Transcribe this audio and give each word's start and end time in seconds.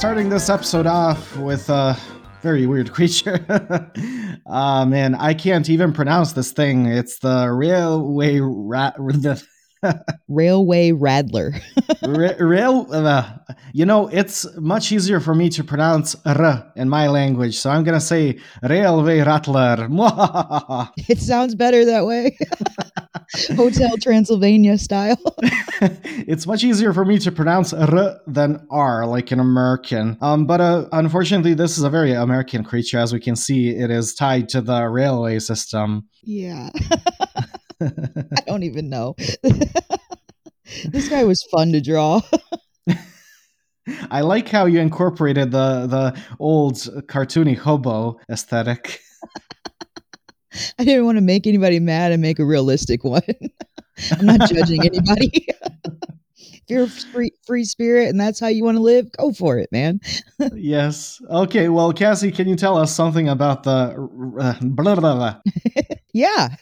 starting 0.00 0.30
this 0.30 0.48
episode 0.48 0.86
off 0.86 1.36
with 1.36 1.68
a 1.68 1.94
very 2.40 2.64
weird 2.64 2.90
creature. 2.94 3.38
Ah, 4.46 4.86
man, 4.86 5.14
I 5.14 5.34
can't 5.34 5.68
even 5.68 5.92
pronounce 5.92 6.32
this 6.32 6.52
thing. 6.52 6.86
It's 6.86 7.18
the 7.18 7.52
railway 7.52 8.40
rat. 8.40 8.94
The 8.98 9.46
Railway 10.28 10.92
Rattler. 10.92 11.52
ra- 12.06 12.34
rail. 12.38 12.86
Uh, 12.90 13.24
you 13.72 13.84
know, 13.86 14.08
it's 14.08 14.46
much 14.56 14.92
easier 14.92 15.20
for 15.20 15.34
me 15.34 15.48
to 15.50 15.64
pronounce 15.64 16.14
r 16.24 16.70
in 16.76 16.88
my 16.88 17.08
language, 17.08 17.58
so 17.58 17.70
I'm 17.70 17.84
gonna 17.84 18.00
say 18.00 18.38
railway 18.62 19.20
rattler. 19.20 19.88
it 21.08 21.18
sounds 21.18 21.54
better 21.54 21.84
that 21.84 22.04
way. 22.06 22.36
Hotel 23.56 23.96
Transylvania 24.02 24.76
style. 24.78 25.16
it's 26.26 26.46
much 26.46 26.64
easier 26.64 26.92
for 26.92 27.04
me 27.04 27.18
to 27.18 27.32
pronounce 27.32 27.72
r 27.72 28.20
than 28.26 28.66
r, 28.70 29.06
like 29.06 29.30
an 29.30 29.40
American. 29.40 30.16
Um, 30.20 30.46
but 30.46 30.60
uh, 30.60 30.86
unfortunately, 30.92 31.54
this 31.54 31.78
is 31.78 31.84
a 31.84 31.90
very 31.90 32.12
American 32.12 32.64
creature. 32.64 32.98
As 32.98 33.12
we 33.12 33.20
can 33.20 33.36
see, 33.36 33.70
it 33.70 33.90
is 33.90 34.14
tied 34.14 34.48
to 34.50 34.60
the 34.60 34.88
railway 34.88 35.38
system. 35.38 36.08
yeah. 36.22 36.70
I 38.36 38.40
don't 38.46 38.62
even 38.62 38.88
know. 38.88 39.16
this 40.86 41.08
guy 41.08 41.24
was 41.24 41.42
fun 41.50 41.72
to 41.72 41.80
draw. 41.80 42.20
I 44.10 44.20
like 44.20 44.48
how 44.48 44.66
you 44.66 44.80
incorporated 44.80 45.50
the 45.50 45.86
the 45.86 46.22
old 46.38 46.74
cartoony 47.08 47.56
hobo 47.56 48.20
aesthetic. 48.30 49.00
I 50.78 50.84
didn't 50.84 51.06
want 51.06 51.16
to 51.16 51.22
make 51.22 51.46
anybody 51.46 51.80
mad 51.80 52.12
and 52.12 52.20
make 52.20 52.38
a 52.38 52.44
realistic 52.44 53.04
one. 53.04 53.22
I'm 54.12 54.26
not 54.26 54.48
judging 54.48 54.84
anybody. 54.84 55.46
if 56.36 56.62
you're 56.68 56.84
a 56.84 56.88
free, 56.88 57.32
free 57.46 57.64
spirit 57.64 58.08
and 58.08 58.20
that's 58.20 58.40
how 58.40 58.48
you 58.48 58.64
want 58.64 58.76
to 58.76 58.82
live, 58.82 59.10
go 59.12 59.32
for 59.32 59.58
it, 59.58 59.70
man. 59.70 60.00
yes. 60.54 61.20
Okay. 61.30 61.68
Well, 61.68 61.92
Cassie, 61.92 62.32
can 62.32 62.48
you 62.48 62.56
tell 62.56 62.76
us 62.76 62.94
something 62.94 63.28
about 63.28 63.62
the 63.62 63.70
uh, 64.40 64.54
blah, 64.60 64.96
blah, 64.96 65.14
blah. 65.14 65.36
Yeah. 66.12 66.56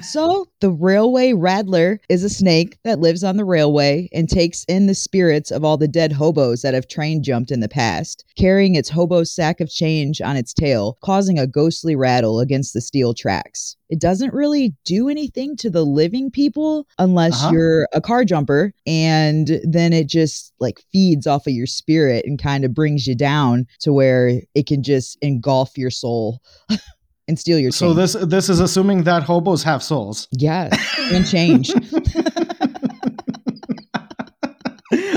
So, 0.00 0.46
the 0.60 0.70
railway 0.70 1.32
rattler 1.32 2.00
is 2.08 2.24
a 2.24 2.28
snake 2.28 2.78
that 2.84 3.00
lives 3.00 3.22
on 3.22 3.36
the 3.36 3.44
railway 3.44 4.08
and 4.12 4.28
takes 4.28 4.64
in 4.64 4.86
the 4.86 4.94
spirits 4.94 5.50
of 5.50 5.64
all 5.64 5.76
the 5.76 5.88
dead 5.88 6.12
hobos 6.12 6.62
that 6.62 6.72
have 6.74 6.88
train 6.88 7.22
jumped 7.22 7.50
in 7.50 7.60
the 7.60 7.68
past, 7.68 8.24
carrying 8.36 8.74
its 8.74 8.88
hobo 8.88 9.24
sack 9.24 9.60
of 9.60 9.68
change 9.68 10.20
on 10.20 10.36
its 10.36 10.54
tail, 10.54 10.96
causing 11.02 11.38
a 11.38 11.46
ghostly 11.46 11.94
rattle 11.96 12.40
against 12.40 12.72
the 12.74 12.80
steel 12.80 13.12
tracks. 13.12 13.76
It 13.90 14.00
doesn't 14.00 14.32
really 14.32 14.72
do 14.84 15.08
anything 15.08 15.56
to 15.58 15.68
the 15.68 15.84
living 15.84 16.30
people 16.30 16.86
unless 16.98 17.42
Uh-huh. 17.42 17.52
you're 17.52 17.88
a 17.92 18.00
car 18.00 18.24
jumper, 18.24 18.72
and 18.86 19.60
then 19.64 19.92
it 19.92 20.06
just 20.06 20.52
like 20.60 20.80
feeds 20.92 21.26
off 21.26 21.46
of 21.46 21.52
your 21.52 21.66
spirit 21.66 22.24
and 22.24 22.40
kind 22.40 22.64
of 22.64 22.72
brings 22.72 23.06
you 23.06 23.14
down 23.14 23.66
to 23.80 23.92
where 23.92 24.40
it 24.54 24.66
can 24.66 24.82
just 24.82 25.18
engulf 25.20 25.76
your 25.76 25.90
soul 25.90 26.40
and 27.28 27.38
steal 27.38 27.58
your 27.58 27.70
soul. 27.70 27.90
So 27.90 27.94
this 27.94 28.12
this 28.28 28.48
is 28.48 28.60
assuming 28.60 29.04
that 29.04 29.22
hobos 29.22 29.62
have 29.62 29.82
souls. 29.82 30.28
Yeah, 30.32 30.68
and 31.12 31.26
change. 31.26 31.72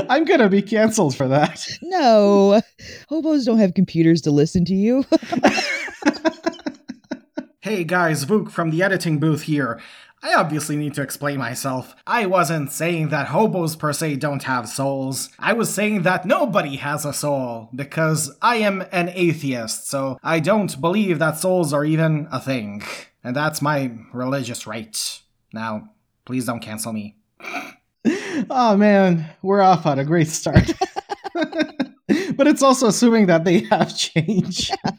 I'm 0.07 0.23
gonna 0.23 0.49
be 0.49 0.61
canceled 0.61 1.15
for 1.15 1.27
that. 1.27 1.65
no, 1.81 2.61
hobos 3.09 3.45
don't 3.45 3.57
have 3.57 3.73
computers 3.73 4.21
to 4.21 4.31
listen 4.31 4.65
to 4.65 4.75
you. 4.75 5.05
Hey 7.61 7.83
guys, 7.83 8.25
Vuk 8.25 8.51
from 8.51 8.69
the 8.69 8.83
editing 8.83 9.17
booth 9.19 9.41
here. 9.41 9.81
I 10.25 10.33
obviously 10.33 10.75
need 10.75 10.95
to 10.95 11.03
explain 11.03 11.37
myself. 11.37 11.95
I 12.07 12.25
wasn't 12.25 12.71
saying 12.71 13.09
that 13.09 13.27
hobos 13.27 13.75
per 13.75 13.93
se 13.93 14.15
don't 14.15 14.41
have 14.41 14.67
souls. 14.67 15.29
I 15.37 15.53
was 15.53 15.71
saying 15.71 16.01
that 16.01 16.25
nobody 16.25 16.77
has 16.77 17.05
a 17.05 17.13
soul, 17.13 17.69
because 17.75 18.35
I 18.41 18.55
am 18.55 18.83
an 18.91 19.09
atheist, 19.09 19.87
so 19.87 20.17
I 20.23 20.39
don't 20.39 20.81
believe 20.81 21.19
that 21.19 21.37
souls 21.37 21.73
are 21.73 21.85
even 21.85 22.27
a 22.31 22.39
thing. 22.39 22.81
And 23.23 23.35
that's 23.35 23.61
my 23.61 23.91
religious 24.13 24.65
right. 24.65 25.21
Now, 25.53 25.91
please 26.25 26.45
don't 26.45 26.59
cancel 26.59 26.91
me. 26.91 27.17
Oh 28.51 28.77
man, 28.77 29.31
we're 29.41 29.61
off 29.61 29.87
on 29.87 29.97
a 29.97 30.05
great 30.05 30.27
start. 30.27 30.71
but 31.33 32.45
it's 32.45 32.61
also 32.61 32.87
assuming 32.87 33.25
that 33.27 33.45
they 33.45 33.61
have 33.71 33.97
change. 33.97 34.69
oh, 34.85 34.91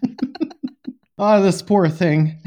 ah, 1.19 1.41
this 1.41 1.62
poor 1.62 1.88
thing. 1.88 2.41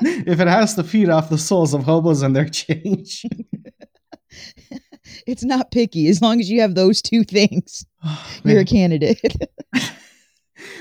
If 0.00 0.40
it 0.40 0.48
has 0.48 0.74
to 0.74 0.84
feed 0.84 1.08
off 1.08 1.30
the 1.30 1.38
souls 1.38 1.74
of 1.74 1.84
hobos 1.84 2.22
and 2.22 2.34
their 2.34 2.48
change. 2.48 3.24
it's 5.26 5.44
not 5.44 5.70
picky 5.70 6.08
as 6.08 6.22
long 6.22 6.40
as 6.40 6.50
you 6.50 6.60
have 6.60 6.74
those 6.74 7.02
two 7.02 7.24
things. 7.24 7.84
You're 8.44 8.60
a 8.60 8.64
candidate. 8.64 9.20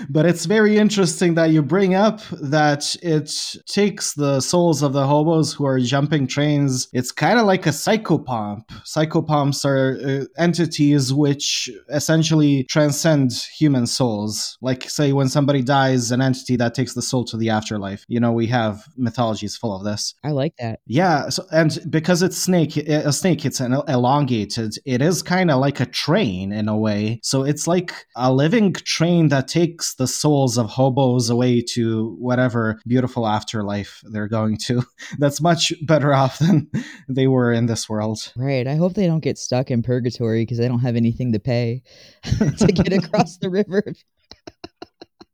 But 0.09 0.25
it's 0.25 0.45
very 0.45 0.77
interesting 0.77 1.35
that 1.35 1.51
you 1.51 1.61
bring 1.61 1.93
up 1.93 2.21
that 2.41 2.95
it 3.03 3.55
takes 3.67 4.13
the 4.13 4.41
souls 4.41 4.81
of 4.81 4.93
the 4.93 5.05
hobos 5.05 5.53
who 5.53 5.65
are 5.65 5.79
jumping 5.79 6.25
trains. 6.27 6.87
It's 6.93 7.11
kind 7.11 7.39
of 7.39 7.45
like 7.45 7.65
a 7.65 7.69
psychopomp. 7.69 8.67
Psychopomps 8.85 9.65
are 9.65 9.99
uh, 10.03 10.25
entities 10.41 11.13
which 11.13 11.69
essentially 11.89 12.63
transcend 12.65 13.33
human 13.55 13.85
souls. 13.85 14.57
Like, 14.61 14.89
say, 14.89 15.13
when 15.13 15.29
somebody 15.29 15.61
dies, 15.61 16.11
an 16.11 16.21
entity 16.21 16.55
that 16.55 16.73
takes 16.73 16.93
the 16.93 17.01
soul 17.01 17.23
to 17.25 17.37
the 17.37 17.49
afterlife. 17.49 18.03
You 18.07 18.19
know, 18.19 18.31
we 18.31 18.47
have 18.47 18.85
mythologies 18.97 19.55
full 19.55 19.75
of 19.75 19.83
this. 19.83 20.15
I 20.23 20.31
like 20.31 20.55
that. 20.57 20.79
Yeah, 20.87 21.29
so, 21.29 21.45
and 21.51 21.77
because 21.89 22.23
it's 22.23 22.37
snake, 22.37 22.77
a 22.77 23.13
snake, 23.13 23.45
it's 23.45 23.59
an 23.59 23.73
elongated. 23.87 24.75
It 24.85 25.01
is 25.01 25.21
kind 25.21 25.51
of 25.51 25.59
like 25.59 25.79
a 25.79 25.85
train 25.85 26.51
in 26.51 26.67
a 26.67 26.77
way. 26.77 27.19
So 27.21 27.43
it's 27.43 27.67
like 27.67 27.93
a 28.15 28.33
living 28.33 28.73
train 28.73 29.27
that 29.29 29.47
takes 29.47 29.95
the 29.99 30.07
souls 30.07 30.57
of 30.57 30.69
hobos 30.69 31.29
away 31.29 31.61
to 31.61 32.15
whatever 32.19 32.79
beautiful 32.87 33.27
afterlife 33.27 34.01
they're 34.11 34.29
going 34.29 34.57
to. 34.57 34.81
That's 35.19 35.41
much 35.41 35.73
better 35.85 36.13
off 36.13 36.39
than 36.39 36.71
they 37.09 37.27
were 37.27 37.51
in 37.51 37.67
this 37.67 37.87
world. 37.87 38.31
Right. 38.35 38.65
I 38.65 38.75
hope 38.75 38.93
they 38.93 39.05
don't 39.05 39.19
get 39.19 39.37
stuck 39.37 39.69
in 39.69 39.83
purgatory 39.83 40.43
because 40.43 40.57
they 40.57 40.69
don't 40.69 40.79
have 40.79 40.95
anything 40.95 41.33
to 41.33 41.39
pay 41.39 41.83
to 42.23 42.67
get 42.67 42.93
across 42.93 43.37
the 43.37 43.49
river. 43.49 43.83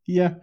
Yeah. 0.07 0.35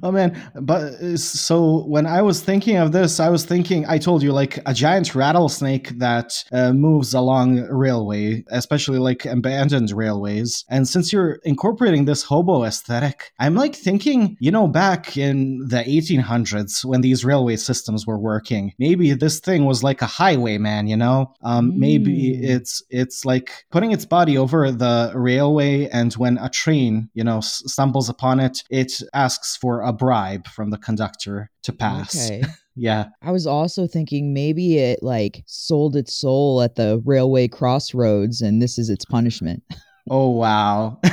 Oh 0.00 0.12
man. 0.12 0.40
But 0.54 0.82
uh, 1.02 1.16
so 1.16 1.84
when 1.86 2.06
I 2.06 2.22
was 2.22 2.40
thinking 2.40 2.76
of 2.76 2.92
this, 2.92 3.18
I 3.18 3.30
was 3.30 3.44
thinking, 3.44 3.84
I 3.88 3.98
told 3.98 4.22
you, 4.22 4.32
like 4.32 4.60
a 4.64 4.72
giant 4.72 5.12
rattlesnake 5.16 5.98
that 5.98 6.44
uh, 6.52 6.72
moves 6.72 7.14
along 7.14 7.62
railway, 7.62 8.44
especially 8.48 8.98
like 9.00 9.24
abandoned 9.26 9.90
railways. 9.90 10.64
And 10.68 10.86
since 10.88 11.12
you're 11.12 11.40
incorporating 11.42 12.04
this 12.04 12.22
hobo 12.22 12.62
aesthetic, 12.62 13.32
I'm 13.40 13.56
like 13.56 13.74
thinking, 13.74 14.36
you 14.38 14.52
know, 14.52 14.68
back 14.68 15.16
in 15.16 15.66
the 15.66 15.82
1800s 15.88 16.84
when 16.84 17.00
these 17.00 17.24
railway 17.24 17.56
systems 17.56 18.06
were 18.06 18.18
working, 18.20 18.72
maybe 18.78 19.14
this 19.14 19.40
thing 19.40 19.64
was 19.64 19.82
like 19.82 20.00
a 20.00 20.06
highwayman, 20.06 20.86
you 20.86 20.96
know? 20.96 21.34
Um, 21.42 21.78
Maybe 21.78 22.38
Mm. 22.38 22.44
it's 22.56 22.82
it's 22.90 23.24
like 23.24 23.64
putting 23.70 23.92
its 23.92 24.04
body 24.04 24.36
over 24.38 24.70
the 24.70 25.12
railway, 25.14 25.88
and 25.88 26.12
when 26.14 26.38
a 26.38 26.48
train, 26.48 27.08
you 27.14 27.24
know, 27.24 27.38
s- 27.38 27.62
stumbles 27.66 28.08
upon 28.08 28.40
it, 28.40 28.62
it 28.70 28.92
asks 29.14 29.56
for 29.56 29.82
a 29.82 29.92
bribe 29.92 30.46
from 30.46 30.70
the 30.70 30.78
conductor 30.78 31.50
to 31.62 31.72
pass. 31.72 32.30
Okay. 32.30 32.42
Yeah. 32.80 33.06
I 33.22 33.32
was 33.32 33.44
also 33.44 33.88
thinking 33.88 34.32
maybe 34.32 34.78
it 34.78 35.02
like 35.02 35.42
sold 35.46 35.96
its 35.96 36.14
soul 36.14 36.62
at 36.62 36.76
the 36.76 37.02
railway 37.04 37.48
crossroads 37.48 38.40
and 38.40 38.62
this 38.62 38.78
is 38.78 38.88
its 38.88 39.04
punishment. 39.04 39.64
Oh 40.10 40.30
wow. 40.30 40.98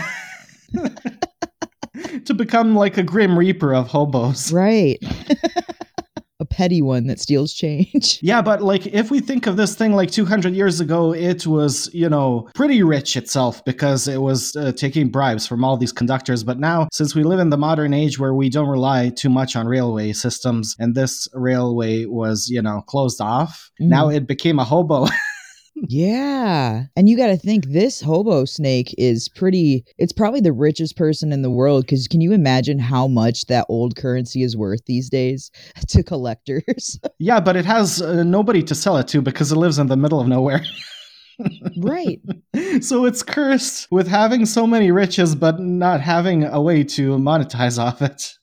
to 2.23 2.33
become 2.33 2.75
like 2.75 2.97
a 2.97 3.03
grim 3.03 3.37
reaper 3.37 3.75
of 3.75 3.87
hobos. 3.87 4.53
Right. 4.53 4.99
Petty 6.55 6.81
one 6.81 7.07
that 7.07 7.19
steals 7.19 7.53
change. 7.53 8.19
Yeah, 8.21 8.41
but 8.41 8.61
like 8.61 8.87
if 8.87 9.11
we 9.11 9.19
think 9.19 9.45
of 9.45 9.57
this 9.57 9.75
thing 9.75 9.91
like 9.93 10.09
200 10.09 10.55
years 10.55 10.79
ago, 10.79 11.13
it 11.13 11.45
was, 11.45 11.93
you 11.93 12.07
know, 12.09 12.47
pretty 12.55 12.81
rich 12.81 13.17
itself 13.17 13.63
because 13.65 14.07
it 14.07 14.21
was 14.21 14.55
uh, 14.55 14.71
taking 14.71 15.09
bribes 15.09 15.45
from 15.45 15.63
all 15.65 15.75
these 15.77 15.91
conductors. 15.91 16.43
But 16.43 16.57
now, 16.59 16.87
since 16.93 17.13
we 17.13 17.23
live 17.23 17.39
in 17.39 17.49
the 17.49 17.57
modern 17.57 17.93
age 17.93 18.17
where 18.19 18.33
we 18.33 18.49
don't 18.49 18.69
rely 18.69 19.09
too 19.09 19.29
much 19.29 19.55
on 19.55 19.67
railway 19.67 20.13
systems 20.13 20.75
and 20.79 20.95
this 20.95 21.27
railway 21.33 22.05
was, 22.05 22.47
you 22.49 22.61
know, 22.61 22.81
closed 22.87 23.19
off, 23.21 23.69
Mm. 23.81 23.87
now 23.89 24.07
it 24.09 24.25
became 24.25 24.57
a 24.57 24.63
hobo. 24.63 25.07
Yeah. 25.75 26.83
And 26.95 27.09
you 27.09 27.17
got 27.17 27.27
to 27.27 27.37
think 27.37 27.65
this 27.65 28.01
hobo 28.01 28.45
snake 28.45 28.95
is 28.97 29.27
pretty, 29.29 29.85
it's 29.97 30.13
probably 30.13 30.39
the 30.39 30.53
richest 30.53 30.95
person 30.95 31.33
in 31.33 31.41
the 31.41 31.49
world. 31.49 31.83
Because 31.83 32.07
can 32.07 32.21
you 32.21 32.31
imagine 32.31 32.79
how 32.79 33.07
much 33.07 33.45
that 33.47 33.65
old 33.67 33.95
currency 33.95 34.41
is 34.41 34.55
worth 34.55 34.85
these 34.85 35.09
days 35.09 35.51
to 35.89 36.03
collectors? 36.03 36.99
yeah, 37.19 37.39
but 37.39 37.55
it 37.55 37.65
has 37.65 38.01
uh, 38.01 38.23
nobody 38.23 38.63
to 38.63 38.75
sell 38.75 38.97
it 38.97 39.07
to 39.09 39.21
because 39.21 39.51
it 39.51 39.57
lives 39.57 39.77
in 39.77 39.87
the 39.87 39.97
middle 39.97 40.19
of 40.19 40.27
nowhere. 40.27 40.63
right. 41.77 42.21
so 42.79 43.05
it's 43.05 43.21
cursed 43.21 43.91
with 43.91 44.07
having 44.07 44.45
so 44.45 44.65
many 44.65 44.89
riches 44.91 45.35
but 45.35 45.59
not 45.59 45.99
having 45.99 46.45
a 46.45 46.61
way 46.61 46.81
to 46.81 47.17
monetize 47.17 47.77
off 47.77 48.01
it. 48.01 48.37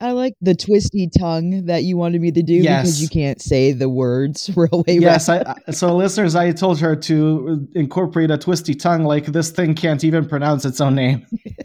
I 0.00 0.12
like 0.12 0.34
the 0.40 0.54
twisty 0.54 1.08
tongue 1.08 1.66
that 1.66 1.84
you 1.84 1.96
wanted 1.96 2.20
me 2.20 2.30
to 2.32 2.42
do 2.42 2.54
Yes. 2.54 2.82
because 2.82 3.02
you 3.02 3.08
can't 3.08 3.40
say 3.40 3.72
the 3.72 3.88
words 3.88 4.50
railway 4.56 4.98
yes. 4.98 5.28
I, 5.28 5.54
I- 5.66 5.70
so 5.72 5.94
listeners, 5.96 6.34
I 6.34 6.52
told 6.52 6.78
her 6.80 6.94
to 6.96 7.68
uh, 7.74 7.78
incorporate 7.78 8.30
a 8.30 8.38
twisty 8.38 8.74
tongue 8.74 9.04
like 9.04 9.26
this 9.26 9.50
thing 9.50 9.74
can't 9.74 10.02
even 10.04 10.28
pronounce 10.28 10.64
its 10.64 10.80
own 10.80 10.94
name. 10.94 11.26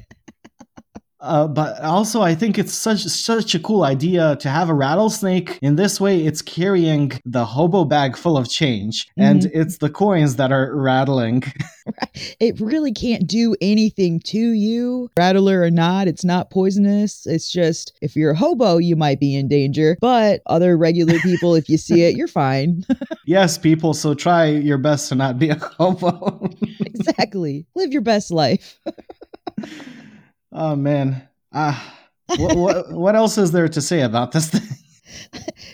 Uh, 1.19 1.47
but 1.47 1.81
also, 1.81 2.21
I 2.21 2.35
think 2.35 2.59
it's 2.59 2.73
such 2.73 3.03
such 3.03 3.55
a 3.55 3.59
cool 3.59 3.83
idea 3.83 4.35
to 4.37 4.49
have 4.49 4.69
a 4.69 4.73
rattlesnake. 4.73 5.57
In 5.61 5.75
this 5.75 5.99
way, 5.99 6.25
it's 6.25 6.41
carrying 6.41 7.11
the 7.25 7.45
hobo 7.45 7.85
bag 7.85 8.15
full 8.15 8.37
of 8.37 8.49
change, 8.49 9.07
and 9.17 9.45
it's 9.45 9.77
the 9.77 9.89
coins 9.89 10.35
that 10.35 10.51
are 10.51 10.75
rattling. 10.75 11.43
It 12.39 12.59
really 12.59 12.91
can't 12.91 13.25
do 13.27 13.55
anything 13.61 14.19
to 14.21 14.37
you, 14.37 15.09
rattler 15.17 15.61
or 15.61 15.71
not. 15.71 16.07
It's 16.07 16.25
not 16.25 16.49
poisonous. 16.49 17.25
It's 17.25 17.49
just 17.51 17.93
if 18.01 18.15
you're 18.15 18.31
a 18.31 18.35
hobo, 18.35 18.77
you 18.77 18.95
might 18.95 19.19
be 19.19 19.35
in 19.35 19.47
danger. 19.47 19.97
But 20.01 20.41
other 20.47 20.77
regular 20.77 21.19
people, 21.19 21.55
if 21.55 21.69
you 21.69 21.77
see 21.77 22.03
it, 22.03 22.15
you're 22.15 22.27
fine. 22.27 22.85
yes, 23.25 23.57
people. 23.57 23.93
So 23.93 24.13
try 24.13 24.47
your 24.47 24.77
best 24.77 25.09
to 25.09 25.15
not 25.15 25.39
be 25.39 25.49
a 25.49 25.55
hobo. 25.77 26.49
exactly. 26.81 27.65
Live 27.75 27.93
your 27.93 28.01
best 28.01 28.31
life. 28.31 28.79
Oh 30.57 30.75
man. 30.75 31.27
Ah. 31.53 31.93
what, 32.37 32.57
what, 32.57 32.91
what 32.91 33.15
else 33.15 33.37
is 33.37 33.51
there 33.51 33.69
to 33.69 33.81
say 33.81 34.01
about 34.01 34.33
this 34.33 34.49
thing? 34.49 34.61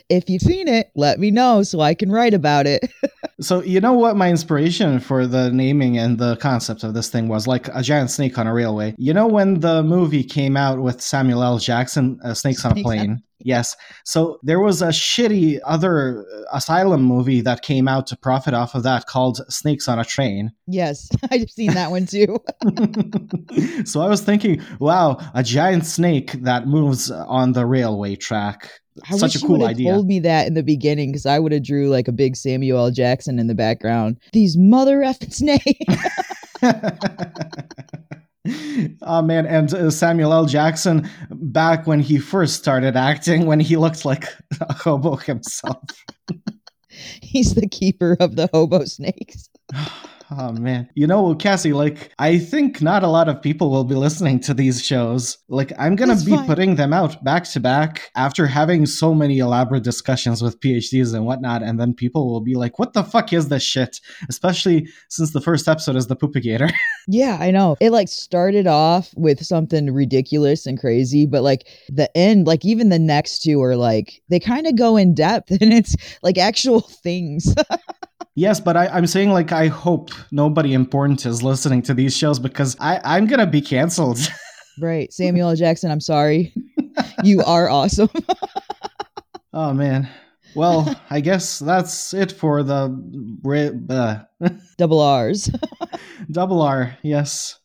If 0.10 0.30
you've 0.30 0.42
seen 0.42 0.68
it, 0.68 0.92
let 0.96 1.20
me 1.20 1.32
know 1.32 1.64
so 1.64 1.80
I 1.80 1.96
can 1.96 2.12
write 2.12 2.34
about 2.34 2.68
it. 2.68 2.88
So 3.42 3.62
you 3.64 3.82
know 3.82 3.94
what 3.94 4.16
my 4.16 4.30
inspiration 4.30 5.00
for 5.00 5.26
the 5.26 5.52
naming 5.52 5.98
and 5.98 6.18
the 6.18 6.38
concept 6.38 6.84
of 6.84 6.94
this 6.94 7.10
thing 7.10 7.28
was 7.28 7.48
like 7.48 7.68
a 7.70 7.82
giant 7.82 8.12
snake 8.12 8.38
on 8.38 8.48
a 8.48 8.54
railway. 8.54 8.94
You 8.98 9.12
know 9.12 9.28
when 9.28 9.60
the 9.60 9.84
movie 9.84 10.24
came 10.24 10.56
out 10.56 10.80
with 10.80 11.02
Samuel 11.02 11.44
L. 11.44 11.58
Jackson, 11.58 12.20
uh, 12.24 12.36
Snakes 12.36 12.64
on 12.64 12.78
a 12.78 12.82
Plane. 12.82 13.24
Yes. 13.44 13.76
So 14.06 14.40
there 14.44 14.60
was 14.60 14.82
a 14.82 14.88
shitty 14.90 15.60
other 15.66 16.26
asylum 16.52 17.04
movie 17.04 17.42
that 17.42 17.62
came 17.62 17.88
out 17.88 18.08
to 18.08 18.18
profit 18.18 18.54
off 18.54 18.76
of 18.76 18.84
that 18.84 19.06
called 19.06 19.42
Snakes 19.50 19.88
on 19.88 20.00
a 20.00 20.06
Train. 20.06 20.52
yes, 20.68 21.10
I've 21.32 21.50
seen 21.50 21.74
that 21.74 21.92
one 21.92 22.06
too. 22.08 22.38
so 23.86 24.02
I 24.02 24.08
was 24.08 24.22
thinking, 24.22 24.62
wow, 24.80 25.18
a 25.34 25.44
giant 25.44 25.86
snake 25.86 26.32
that 26.44 26.68
moves 26.68 27.12
on 27.12 27.54
the 27.54 27.66
railway 27.66 28.16
track. 28.16 28.70
I 29.10 29.18
Such 29.18 29.34
wish 29.36 29.44
a 29.44 29.48
cool 29.48 29.60
you 29.60 29.66
idea. 29.66 29.92
told 29.92 30.06
me 30.08 30.20
that 30.20 30.46
in 30.48 30.54
the 30.54 30.62
beginning 30.64 31.12
because 31.12 31.26
I 31.26 31.40
would 31.40 31.52
have 31.52 31.64
drew 31.64 31.90
like 31.90 32.08
a 32.08 32.12
big 32.12 32.36
Samuel 32.36 32.78
L. 32.86 32.92
Jackson 32.92 33.40
in 33.40 33.48
the 33.48 33.56
background. 33.56 34.18
These 34.34 34.56
mother 34.56 35.00
effing 35.00 35.34
snakes. 36.62 37.63
Oh 39.06 39.22
man, 39.22 39.46
and 39.46 39.74
uh, 39.74 39.90
Samuel 39.90 40.34
L. 40.34 40.46
Jackson 40.46 41.10
back 41.32 41.88
when 41.88 42.00
he 42.00 42.20
first 42.20 42.56
started 42.56 42.96
acting, 42.96 43.46
when 43.46 43.60
he 43.60 43.78
looked 43.78 44.06
like 44.06 44.26
a 44.62 44.74
hobo 44.74 45.16
himself. 45.16 45.84
He's 47.22 47.56
the 47.56 47.68
keeper 47.68 48.16
of 48.20 48.36
the 48.36 48.50
hobo 48.54 48.86
snakes. 48.86 49.50
Oh 50.36 50.52
man, 50.52 50.90
you 50.96 51.06
know, 51.06 51.36
Cassie, 51.36 51.74
like 51.74 52.12
I 52.18 52.40
think 52.40 52.82
not 52.82 53.04
a 53.04 53.08
lot 53.08 53.30
of 53.30 53.42
people 53.42 53.70
will 53.70 53.84
be 53.84 53.94
listening 53.94 54.40
to 54.42 54.54
these 54.54 54.84
shows. 54.84 55.38
Like 55.48 55.72
I'm 55.78 55.96
gonna 55.96 56.14
That's 56.14 56.26
be 56.26 56.36
fine. 56.36 56.48
putting 56.48 56.76
them 56.76 56.92
out 56.92 57.24
back 57.24 57.44
to 57.52 57.60
back 57.60 58.10
after 58.16 58.48
having 58.48 58.88
so 58.88 59.14
many 59.14 59.40
elaborate 59.40 59.84
discussions 59.84 60.42
with 60.42 60.60
PhDs 60.60 61.14
and 61.14 61.26
whatnot, 61.26 61.62
and 61.62 61.80
then 61.80 61.94
people 61.94 62.32
will 62.32 62.42
be 62.42 62.56
like, 62.56 62.80
"What 62.80 62.94
the 62.94 63.04
fuck 63.04 63.32
is 63.32 63.50
this 63.50 63.64
shit?" 63.64 64.00
Especially 64.28 64.88
since 65.10 65.34
the 65.34 65.42
first 65.42 65.68
episode 65.68 65.98
is 65.98 66.08
the 66.08 66.16
Poopigator. 66.16 66.72
Yeah, 67.08 67.38
I 67.40 67.52
know. 67.52 67.76
It 67.80 67.92
like 67.92 68.08
started 68.08 68.68
off 68.68 69.14
with 69.16 69.46
something 69.46 69.94
ridiculous 69.94 70.66
and 70.66 70.80
crazy, 70.80 71.26
but 71.26 71.44
like 71.44 71.68
the 71.90 72.16
end, 72.16 72.48
like 72.48 72.64
even 72.64 72.90
the 72.90 73.00
next 73.00 73.40
two 73.40 73.62
are 73.62 73.76
like 73.76 74.22
they 74.30 74.40
kind 74.40 74.68
of 74.68 74.78
go 74.78 74.98
in 74.98 75.14
depth 75.14 75.52
and 75.62 75.74
it's 75.74 75.96
like 76.22 76.38
actual 76.38 76.82
things. 76.82 77.54
Yes, 78.36 78.60
but 78.60 78.76
I, 78.76 78.88
I'm 78.88 79.06
saying 79.06 79.30
like 79.30 79.52
I 79.52 79.68
hope 79.68 80.10
nobody 80.32 80.74
important 80.74 81.24
is 81.26 81.44
listening 81.44 81.84
to 81.84 81.94
these 81.94 82.18
shows 82.18 82.40
because 82.40 82.76
I, 82.80 83.00
I'm 83.04 83.28
gonna 83.28 83.46
be 83.46 83.62
canceled. 83.62 84.18
right. 84.82 85.14
Samuel 85.14 85.50
L. 85.50 85.56
Jackson, 85.56 85.92
I'm 85.92 86.02
sorry. 86.02 86.52
you 87.24 87.44
are 87.44 87.70
awesome. 87.70 88.10
oh 89.54 89.72
man. 89.74 90.10
Well, 90.56 90.96
I 91.10 91.22
guess 91.22 91.60
that's 91.60 92.14
it 92.14 92.32
for 92.32 92.64
the 92.64 92.96
uh, 93.90 94.50
Double 94.78 95.00
R's. 95.00 95.50
double 96.32 96.62
R. 96.62 96.98
Yes. 97.02 97.60